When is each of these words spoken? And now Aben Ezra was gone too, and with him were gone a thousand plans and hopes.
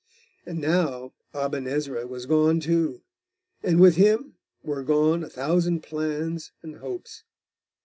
And 0.47 0.57
now 0.59 1.13
Aben 1.35 1.67
Ezra 1.67 2.07
was 2.07 2.25
gone 2.25 2.59
too, 2.59 3.03
and 3.61 3.79
with 3.79 3.97
him 3.97 4.33
were 4.63 4.81
gone 4.81 5.23
a 5.23 5.29
thousand 5.29 5.81
plans 5.83 6.51
and 6.63 6.77
hopes. 6.77 7.23